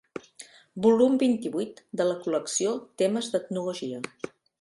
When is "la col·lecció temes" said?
2.07-3.29